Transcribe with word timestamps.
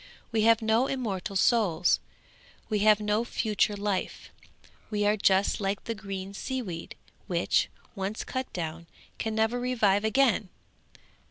We 0.31 0.41
have 0.45 0.63
no 0.63 0.87
immortal 0.87 1.35
souls; 1.35 1.99
we 2.69 2.79
have 2.79 2.99
no 2.99 3.23
future 3.23 3.77
life; 3.77 4.31
we 4.89 5.05
are 5.05 5.15
just 5.15 5.61
like 5.61 5.83
the 5.83 5.93
green 5.93 6.33
sea 6.33 6.59
weed, 6.63 6.95
which, 7.27 7.69
once 7.93 8.23
cut 8.23 8.51
down, 8.51 8.87
can 9.19 9.35
never 9.35 9.59
revive 9.59 10.03
again! 10.03 10.49